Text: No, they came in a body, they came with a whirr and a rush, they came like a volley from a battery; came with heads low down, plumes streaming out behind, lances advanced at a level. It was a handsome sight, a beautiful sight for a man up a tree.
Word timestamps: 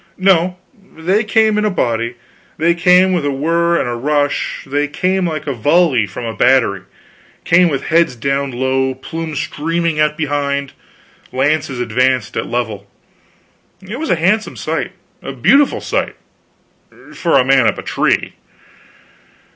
No, 0.17 0.57
they 0.97 1.23
came 1.23 1.59
in 1.59 1.63
a 1.65 1.69
body, 1.69 2.15
they 2.57 2.73
came 2.73 3.13
with 3.13 3.23
a 3.23 3.29
whirr 3.29 3.79
and 3.79 3.87
a 3.87 3.93
rush, 3.93 4.63
they 4.65 4.87
came 4.87 5.27
like 5.29 5.45
a 5.45 5.53
volley 5.53 6.07
from 6.07 6.25
a 6.25 6.35
battery; 6.35 6.81
came 7.45 7.69
with 7.69 7.83
heads 7.83 8.15
low 8.15 8.49
down, 8.49 8.95
plumes 8.95 9.39
streaming 9.39 9.99
out 9.99 10.17
behind, 10.17 10.73
lances 11.31 11.79
advanced 11.79 12.35
at 12.35 12.45
a 12.45 12.49
level. 12.49 12.89
It 13.79 13.99
was 13.99 14.09
a 14.09 14.15
handsome 14.15 14.55
sight, 14.55 14.93
a 15.21 15.33
beautiful 15.33 15.81
sight 15.81 16.15
for 17.13 17.37
a 17.37 17.45
man 17.45 17.67
up 17.67 17.77
a 17.77 17.83
tree. 17.83 18.33